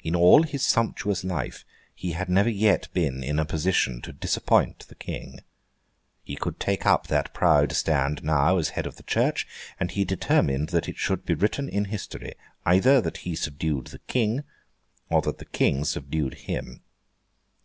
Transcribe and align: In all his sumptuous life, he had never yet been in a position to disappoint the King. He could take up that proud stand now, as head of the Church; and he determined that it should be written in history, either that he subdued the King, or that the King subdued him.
In 0.00 0.14
all 0.14 0.44
his 0.44 0.64
sumptuous 0.64 1.24
life, 1.24 1.64
he 1.92 2.12
had 2.12 2.28
never 2.28 2.48
yet 2.48 2.86
been 2.94 3.24
in 3.24 3.40
a 3.40 3.44
position 3.44 4.00
to 4.02 4.12
disappoint 4.12 4.86
the 4.86 4.94
King. 4.94 5.40
He 6.22 6.36
could 6.36 6.60
take 6.60 6.86
up 6.86 7.08
that 7.08 7.34
proud 7.34 7.72
stand 7.72 8.22
now, 8.22 8.58
as 8.58 8.68
head 8.68 8.86
of 8.86 8.94
the 8.94 9.02
Church; 9.02 9.44
and 9.80 9.90
he 9.90 10.04
determined 10.04 10.68
that 10.68 10.88
it 10.88 10.98
should 10.98 11.24
be 11.24 11.34
written 11.34 11.68
in 11.68 11.86
history, 11.86 12.34
either 12.64 13.00
that 13.00 13.16
he 13.26 13.34
subdued 13.34 13.88
the 13.88 13.98
King, 14.06 14.44
or 15.10 15.20
that 15.22 15.38
the 15.38 15.44
King 15.44 15.84
subdued 15.84 16.34
him. 16.34 16.84